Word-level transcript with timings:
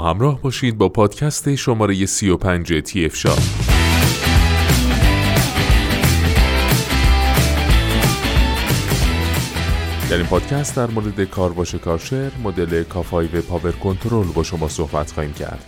همراه 0.00 0.42
باشید 0.42 0.78
با 0.78 0.88
پادکست 0.88 1.54
شماره 1.54 2.06
35 2.06 2.80
TF 2.80 3.16
Shop 3.16 3.38
در 10.10 10.16
این 10.16 10.26
پادکست 10.26 10.76
در 10.76 10.86
مورد 10.86 11.24
کارواش 11.24 11.74
کرشر 11.74 12.30
مدل 12.44 12.82
K5 12.82 13.42
Power 13.42 13.72
Control 13.72 14.26
با 14.26 14.42
شما 14.42 14.68
صحبت 14.68 15.12
خواهیم 15.12 15.32
کرد. 15.32 15.64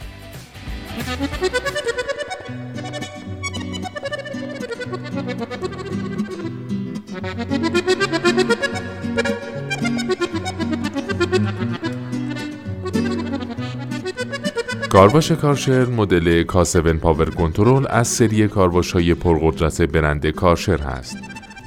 کارواش 14.92 15.32
کرشر 15.32 15.85
مدل 15.85 16.45
K7 16.45 16.76
Power 16.76 17.30
Control 17.30 17.87
از 17.90 18.09
سری 18.09 18.48
کارواش 18.48 18.93
های 18.93 19.15
پرقدرت 19.15 19.82
برند 19.82 20.26
کرشر 20.26 20.79
هست 20.79 21.16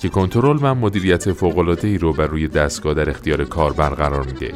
که 0.01 0.09
کنترل 0.09 0.57
و 0.61 0.75
مدیریت 0.75 1.33
فوق‌العاده 1.33 1.87
ای 1.87 1.97
رو 1.97 2.13
بر 2.13 2.27
روی 2.27 2.47
دستگاه 2.47 2.93
در 2.93 3.09
اختیار 3.09 3.43
کاربر 3.45 3.89
قرار 3.89 4.25
میده. 4.25 4.53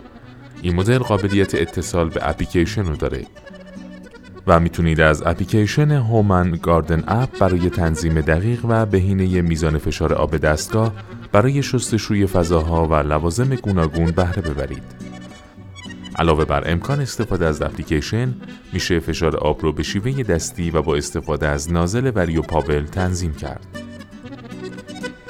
این 0.61 0.75
مدل 0.75 0.97
قابلیت 0.97 1.55
اتصال 1.55 2.09
به 2.09 2.29
اپلیکیشن 2.29 2.85
رو 2.85 2.95
داره 2.95 3.25
و 4.47 4.59
می‌تونید 4.59 5.01
از 5.01 5.23
اپلیکیشن 5.25 5.91
Home 5.91 6.30
and 6.30 6.59
Garden 6.63 7.03
app 7.07 7.39
برای 7.39 7.69
تنظیم 7.69 8.21
دقیق 8.21 8.65
و 8.69 8.85
بهینه 8.85 9.41
میزان 9.41 9.77
فشار 9.77 10.13
آب 10.13 10.37
دستگاه 10.37 10.93
برای 11.31 11.63
شستشوی 11.63 12.27
فضاها 12.27 12.87
و 12.87 12.93
لوازم 12.93 13.55
گوناگون 13.55 14.11
بهره 14.11 14.41
ببرید. 14.41 14.98
علاوه 16.19 16.45
بر 16.45 16.71
امکان 16.71 16.99
استفاده 16.99 17.45
از 17.45 17.61
اپلیکیشن 17.61 18.35
میشه 18.73 18.99
فشار 18.99 19.35
آب 19.35 19.61
رو 19.61 19.73
به 19.73 19.83
شیوه 19.83 20.23
دستی 20.23 20.71
و 20.71 20.81
با 20.81 20.95
استفاده 20.95 21.47
از 21.47 21.71
نازل 21.71 22.11
وریو 22.15 22.41
پاول 22.41 22.83
تنظیم 22.83 23.33
کرد. 23.33 23.65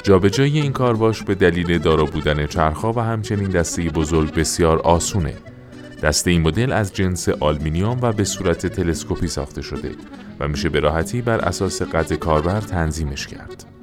جابجایی 0.04 0.62
این 0.62 0.74
کارواش 0.74 1.24
به 1.24 1.36
دلیل 1.36 1.78
دارا 1.78 2.06
بودن 2.06 2.46
چرخها 2.46 2.94
و 2.94 3.00
همچنین 3.00 3.50
دسته 3.50 3.82
بزرگ 3.90 4.34
بسیار 4.34 4.80
آسونه. 4.80 5.34
دسته 6.04 6.32
این 6.32 6.42
مدل 6.42 6.72
از 6.72 6.94
جنس 6.94 7.30
آلمینیوم 7.30 8.00
و 8.02 8.12
به 8.14 8.24
صورت 8.24 8.68
تلسکوپی 8.68 9.28
ساخته 9.28 9.62
شده 9.62 9.92
و 10.40 10.48
میشه 10.48 10.70
به 10.70 10.80
راحتی 10.80 11.22
بر 11.22 11.40
اساس 11.40 11.82
قد 11.82 12.14
کاربر 12.14 12.62
تنظیمش 12.62 13.28
کرد. 13.28 13.79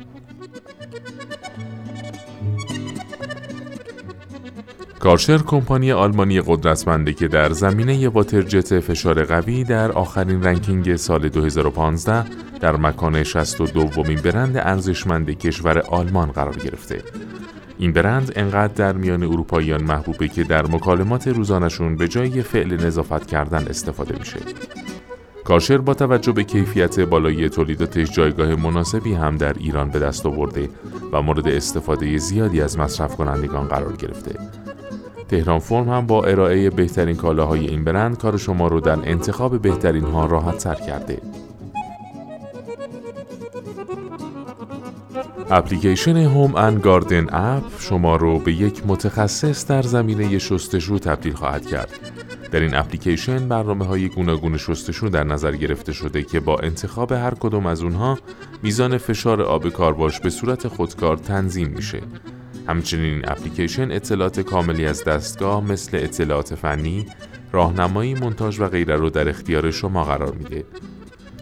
کارشر 5.00 5.38
کمپانی 5.38 5.92
آلمانی 5.92 6.40
قدرتمنده 6.40 7.12
که 7.12 7.28
در 7.28 7.52
زمینه 7.52 8.08
واترجت 8.08 8.80
فشار 8.80 9.24
قوی 9.24 9.64
در 9.64 9.92
آخرین 9.92 10.42
رنکینگ 10.42 10.96
سال 10.96 11.28
2015 11.28 12.24
در 12.60 12.76
مکان 12.76 13.22
62 13.22 13.84
دومین 13.84 14.20
برند 14.20 14.56
ارزشمند 14.56 15.30
کشور 15.30 15.78
آلمان 15.78 16.30
قرار 16.30 16.56
گرفته. 16.56 17.02
این 17.78 17.92
برند 17.92 18.32
انقدر 18.36 18.74
در 18.74 18.92
میان 18.92 19.22
اروپاییان 19.22 19.82
محبوبه 19.82 20.28
که 20.28 20.44
در 20.44 20.66
مکالمات 20.66 21.28
روزانشون 21.28 21.96
به 21.96 22.08
جای 22.08 22.42
فعل 22.42 22.86
نظافت 22.86 23.26
کردن 23.26 23.66
استفاده 23.68 24.18
میشه. 24.18 24.40
کارشر 25.44 25.78
با 25.78 25.94
توجه 25.94 26.32
به 26.32 26.44
کیفیت 26.44 27.00
بالای 27.00 27.48
تولیداتش 27.48 28.12
جایگاه 28.12 28.54
مناسبی 28.54 29.14
هم 29.14 29.36
در 29.36 29.52
ایران 29.52 29.90
به 29.90 29.98
دست 29.98 30.26
آورده 30.26 30.68
و 31.12 31.22
مورد 31.22 31.48
استفاده 31.48 32.18
زیادی 32.18 32.60
از 32.60 32.78
مصرف 32.78 33.16
کنندگان 33.16 33.68
قرار 33.68 33.96
گرفته. 33.96 34.34
تهران 35.28 35.58
فرم 35.58 35.88
هم 35.88 36.06
با 36.06 36.24
ارائه 36.24 36.70
بهترین 36.70 37.16
کالاهای 37.16 37.66
این 37.66 37.84
برند 37.84 38.18
کار 38.18 38.36
شما 38.36 38.68
رو 38.68 38.80
در 38.80 38.98
انتخاب 39.10 39.62
بهترین 39.62 40.04
ها 40.04 40.26
راحت 40.26 40.58
تر 40.58 40.74
کرده. 40.74 41.18
اپلیکیشن 45.50 46.16
هوم 46.16 46.54
ان 46.54 46.78
گاردن 46.78 47.26
اپ 47.30 47.62
شما 47.78 48.16
رو 48.16 48.38
به 48.38 48.52
یک 48.52 48.82
متخصص 48.86 49.66
در 49.66 49.82
زمینه 49.82 50.38
شستشو 50.38 50.98
تبدیل 50.98 51.34
خواهد 51.34 51.66
کرد. 51.66 51.90
در 52.50 52.60
این 52.60 52.74
اپلیکیشن 52.74 53.48
برنامه 53.48 53.84
های 53.84 54.08
گوناگون 54.08 54.56
شستشو 54.56 55.08
در 55.08 55.24
نظر 55.24 55.52
گرفته 55.52 55.92
شده 55.92 56.22
که 56.22 56.40
با 56.40 56.58
انتخاب 56.58 57.12
هر 57.12 57.34
کدوم 57.40 57.66
از 57.66 57.82
اونها 57.82 58.18
میزان 58.62 58.98
فشار 58.98 59.42
آب 59.42 59.68
کارواش 59.68 60.20
به 60.20 60.30
صورت 60.30 60.68
خودکار 60.68 61.16
تنظیم 61.16 61.68
میشه. 61.68 62.00
همچنین 62.68 63.04
این 63.04 63.28
اپلیکیشن 63.28 63.90
اطلاعات 63.90 64.40
کاملی 64.40 64.86
از 64.86 65.04
دستگاه 65.04 65.64
مثل 65.64 65.96
اطلاعات 65.96 66.54
فنی، 66.54 67.06
راهنمایی، 67.52 68.14
مونتاژ 68.14 68.60
و 68.60 68.68
غیره 68.68 68.96
رو 68.96 69.10
در 69.10 69.28
اختیار 69.28 69.70
شما 69.70 70.04
قرار 70.04 70.32
میده. 70.32 70.64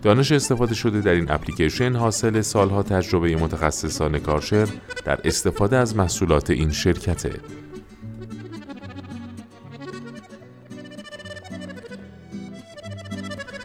دانش 0.03 0.33
استفاده 0.33 0.75
شده 0.75 1.01
در 1.01 1.13
این 1.13 1.31
اپلیکیشن 1.31 1.93
حاصل 1.97 2.41
سالها 2.41 2.83
تجربه 2.83 3.37
متخصصان 3.37 4.19
کارشر 4.19 4.69
در 5.05 5.21
استفاده 5.25 5.77
از 5.77 5.97
محصولات 5.97 6.51
این 6.51 6.71
شرکته. 6.71 7.33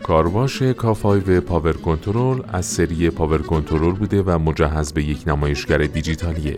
کارواش 0.04 0.62
K5 0.62 1.42
Power 1.42 1.74
Control 1.74 2.42
از 2.48 2.66
سری 2.66 3.10
Power 3.10 3.42
Control 3.42 3.94
بوده 3.94 4.22
و 4.22 4.40
مجهز 4.40 4.94
به 4.94 5.04
یک 5.04 5.24
نمایشگر 5.28 5.78
دیجیتالیه. 5.78 6.58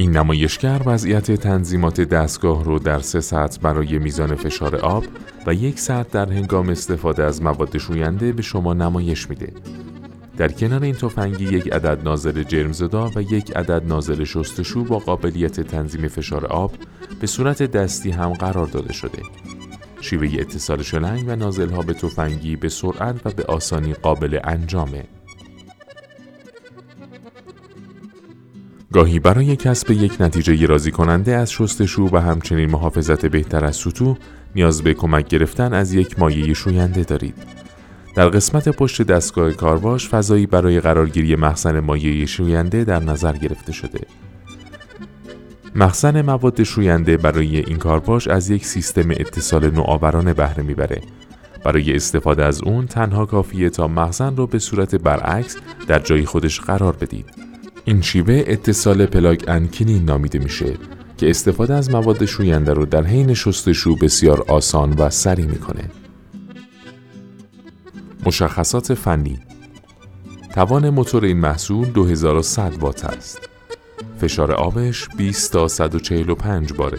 این 0.00 0.16
نمایشگر 0.16 0.82
وضعیت 0.86 1.30
تنظیمات 1.32 2.00
دستگاه 2.00 2.64
رو 2.64 2.78
در 2.78 2.98
سه 2.98 3.20
سطح 3.20 3.60
برای 3.60 3.98
میزان 3.98 4.34
فشار 4.34 4.76
آب 4.76 5.04
و 5.46 5.54
یک 5.54 5.78
سطح 5.78 6.10
در 6.10 6.32
هنگام 6.32 6.68
استفاده 6.68 7.24
از 7.24 7.42
مواد 7.42 7.78
شوینده 7.78 8.32
به 8.32 8.42
شما 8.42 8.74
نمایش 8.74 9.30
میده. 9.30 9.52
در 10.36 10.48
کنار 10.48 10.82
این 10.82 10.94
تفنگی 10.94 11.44
یک 11.44 11.72
عدد 11.72 12.04
نازل 12.04 12.42
جرم‌زدا 12.42 13.10
و 13.16 13.22
یک 13.22 13.56
عدد 13.56 13.86
نازل 13.86 14.24
شستشو 14.24 14.84
با 14.84 14.98
قابلیت 14.98 15.60
تنظیم 15.60 16.08
فشار 16.08 16.46
آب 16.46 16.72
به 17.20 17.26
صورت 17.26 17.62
دستی 17.62 18.10
هم 18.10 18.32
قرار 18.32 18.66
داده 18.66 18.92
شده. 18.92 19.22
شیوه 20.00 20.28
اتصال 20.38 20.82
شلنگ 20.82 21.24
و 21.28 21.36
نازل 21.36 21.70
ها 21.70 21.82
به 21.82 21.94
تفنگی 21.94 22.56
به 22.56 22.68
سرعت 22.68 23.26
و 23.26 23.30
به 23.30 23.44
آسانی 23.44 23.92
قابل 23.94 24.38
انجامه. 24.44 25.04
گاهی 28.92 29.18
برای 29.18 29.56
کسب 29.56 29.90
یک 29.90 30.12
نتیجه 30.20 30.66
راضی 30.66 30.90
کننده 30.90 31.36
از 31.36 31.52
شستشو 31.52 32.08
و 32.12 32.16
همچنین 32.16 32.70
محافظت 32.70 33.26
بهتر 33.26 33.64
از 33.64 33.76
سطوح 33.76 34.16
نیاز 34.54 34.82
به 34.82 34.94
کمک 34.94 35.28
گرفتن 35.28 35.72
از 35.72 35.94
یک 35.94 36.18
مایه 36.18 36.54
شوینده 36.54 37.02
دارید. 37.02 37.34
در 38.14 38.28
قسمت 38.28 38.68
پشت 38.68 39.02
دستگاه 39.02 39.52
کارواش 39.52 40.08
فضایی 40.08 40.46
برای 40.46 40.80
قرارگیری 40.80 41.36
مخزن 41.36 41.80
مایع 41.80 42.26
شوینده 42.26 42.84
در 42.84 43.00
نظر 43.00 43.32
گرفته 43.36 43.72
شده. 43.72 44.00
مخزن 45.74 46.22
مواد 46.22 46.62
شوینده 46.62 47.16
برای 47.16 47.58
این 47.58 47.78
کارواش 47.78 48.28
از 48.28 48.50
یک 48.50 48.66
سیستم 48.66 49.10
اتصال 49.10 49.70
نوآورانه 49.70 50.34
بهره 50.34 50.62
می‌بره. 50.62 51.00
برای 51.64 51.94
استفاده 51.96 52.44
از 52.44 52.62
اون 52.62 52.86
تنها 52.86 53.26
کافیه 53.26 53.70
تا 53.70 53.88
مخزن 53.88 54.36
رو 54.36 54.46
به 54.46 54.58
صورت 54.58 54.94
برعکس 54.94 55.56
در 55.86 55.98
جای 55.98 56.24
خودش 56.24 56.60
قرار 56.60 56.96
بدید. 56.96 57.49
این 57.84 58.02
شیوه 58.02 58.44
اتصال 58.46 59.06
پلاگ 59.06 59.44
انکینی 59.48 60.00
نامیده 60.00 60.38
میشه 60.38 60.74
که 61.16 61.30
استفاده 61.30 61.74
از 61.74 61.90
مواد 61.90 62.24
شوینده 62.24 62.72
رو 62.72 62.86
در 62.86 63.04
حین 63.04 63.34
شستشو 63.34 63.96
بسیار 63.96 64.44
آسان 64.48 64.92
و 64.92 65.10
سریع 65.10 65.46
می‌کنه. 65.46 65.84
مشخصات 68.26 68.94
فنی 68.94 69.40
توان 70.54 70.90
موتور 70.90 71.24
این 71.24 71.36
محصول 71.36 71.88
2100 71.88 72.72
وات 72.80 73.04
است. 73.04 73.48
فشار 74.20 74.52
آبش 74.52 75.08
20 75.16 75.52
تا 75.52 75.68
145 75.68 76.72
باره. 76.72 76.98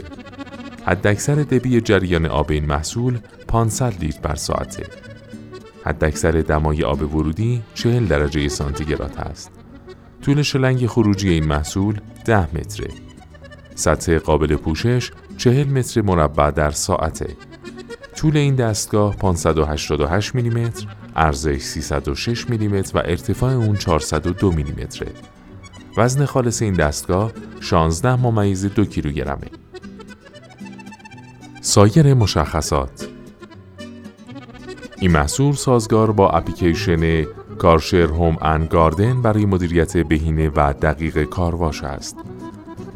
حداکثر 0.86 1.36
دبی 1.36 1.82
جریان 1.82 2.26
آب 2.26 2.52
این 2.52 2.66
محصول 2.66 3.20
500 3.48 3.94
لیتر 4.00 4.20
بر 4.22 4.36
ساعته. 4.36 4.86
حداکثر 5.84 6.32
دمای 6.32 6.84
آب 6.84 7.16
ورودی 7.16 7.62
40 7.74 8.06
درجه 8.06 8.48
سانتیگراد 8.48 9.14
است. 9.18 9.61
طول 10.22 10.42
شلنگ 10.42 10.88
خروجی 10.88 11.30
این 11.30 11.46
محصول 11.46 12.02
10 12.26 12.56
متره. 12.56 12.88
سطح 13.76 14.18
قابل 14.18 14.56
پوشش 14.56 15.12
40 15.38 15.68
متر 15.68 16.02
مربع 16.02 16.52
در 16.52 16.72
ساعته 16.72 17.36
طول 18.16 18.38
این 18.38 18.56
دستگاه 18.56 19.16
588 19.16 20.36
میلیمتر، 20.36 20.88
ارزش 21.16 21.62
306 21.62 22.50
میلیمتر 22.50 22.98
و 22.98 23.02
ارتفاع 23.06 23.54
اون 23.54 23.76
402 23.76 24.52
میلیمتره. 24.52 25.12
وزن 25.98 26.26
خالص 26.26 26.62
این 26.62 26.74
دستگاه 26.74 27.32
16 27.60 28.16
ممیز 28.16 28.66
دو 28.66 28.86
کیلوگرمه. 28.86 29.48
سایر 31.62 32.14
مشخصات 32.14 33.08
این 35.00 35.12
محصول 35.12 35.54
سازگار 35.54 36.12
با 36.12 36.30
اپلیکیشن 36.30 37.26
کارشر 37.58 38.08
هوم 38.08 38.38
ان 38.42 38.66
گاردن 38.66 39.22
برای 39.22 39.46
مدیریت 39.46 39.98
بهینه 39.98 40.50
و 40.56 40.74
دقیق 40.74 41.24
کارواش 41.24 41.84
است. 41.84 42.18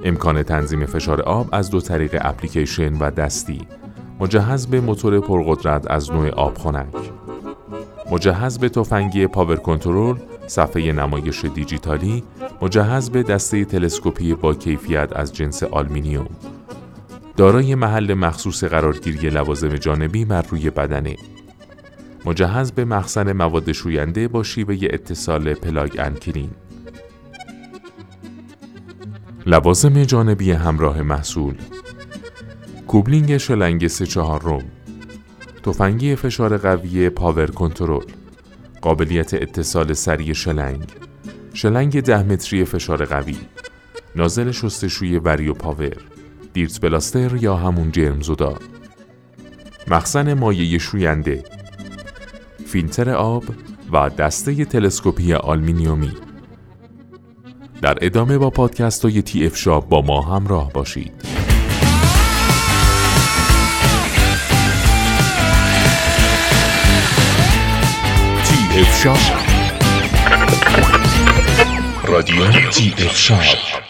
امکان 0.03 0.43
تنظیم 0.43 0.85
فشار 0.85 1.21
آب 1.21 1.49
از 1.51 1.69
دو 1.69 1.81
طریق 1.81 2.17
اپلیکیشن 2.21 2.97
و 2.97 3.11
دستی. 3.11 3.67
مجهز 4.19 4.67
به 4.67 4.81
موتور 4.81 5.19
پرقدرت 5.19 5.91
از 5.91 6.11
نوع 6.11 6.29
آبخنک. 6.29 6.95
مجهز 8.11 8.59
به 8.59 8.69
تفنگی 8.69 9.27
Power 9.27 9.55
Control 9.55 10.15
صفحه 10.47 10.91
نمایش 10.91 11.45
دیجیتالی 11.45 12.23
مجهز 12.61 13.09
به 13.09 13.23
دسته 13.23 13.65
تلسکوپی 13.65 14.33
با 14.33 14.53
کیفیت 14.53 15.09
از 15.15 15.33
جنس 15.33 15.63
آلمینیوم. 15.63 16.27
دارای 17.37 17.75
محل 17.75 18.13
مخصوص 18.13 18.63
قرارگیری 18.63 19.29
لوازم 19.29 19.75
جانبی 19.75 20.25
بر 20.25 20.41
روی 20.41 20.69
بدنه. 20.69 21.15
مجهز 22.25 22.71
به 22.71 22.85
مخزن 22.85 23.31
مواد 23.31 23.71
شوینده 23.71 24.27
با 24.27 24.43
شیوه 24.43 24.77
اتصال 24.81 25.53
Plug 25.53 25.99
and 25.99 26.18
Clean 26.18 26.49
لوازم 29.45 30.03
جانبی 30.03 30.51
همراه 30.51 31.01
محصول. 31.01 31.55
کوپلینگ 32.87 33.37
شلنگ 33.37 33.87
سه 33.87 34.05
چهارم. 34.05 34.63
تفنگی 35.63 36.15
فشار 36.15 36.57
قوی 36.57 37.09
Power 37.09 37.47
Control. 37.51 38.05
قابلیت 38.81 39.33
اتصال 39.33 39.93
سریع 39.93 40.33
شلنگ. 40.33 40.83
شلنگ 41.53 42.01
ده 42.01 42.23
متری 42.23 42.65
فشار 42.65 43.05
قوی. 43.05 43.37
نازل 44.15 44.51
شستشوی 44.51 45.17
Vario 45.17 45.47
Power. 45.47 45.97
Dirt 46.53 46.81
Blaster 46.81 47.35
یا 47.35 47.55
همون 47.55 47.91
جرم‌زدا 47.91 48.55
مخزن 49.87 50.33
مایع 50.33 50.77
شوینده. 50.77 51.43
فیلتر 52.75 53.09
آب 53.09 53.43
و 53.91 54.09
دسته 54.09 54.65
تلسکوپی 54.65 55.33
آلمینیومی. 55.33 56.11
در 57.81 57.97
ادامه 58.01 58.37
با 58.37 58.49
پادکست 58.49 59.05
های 59.05 59.21
TF 59.21 59.57
Shop 59.57 59.89
با 59.89 60.01
ما 60.01 60.21
همراه 60.21 60.73
باشید. 60.73 61.11
تی 68.43 68.79
اف 68.81 69.03
شاب 69.03 69.17
رادیو 72.07 72.51
تی 72.71 72.93
اف 72.97 73.17
شاب 73.17 73.84